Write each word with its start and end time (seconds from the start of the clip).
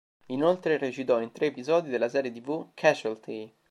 Inoltre 0.29 0.79
recitò 0.79 1.21
in 1.21 1.31
tre 1.31 1.45
episodi 1.45 1.91
della 1.91 2.09
serie 2.09 2.31
tv 2.31 2.71
"Casualty". 2.73 3.53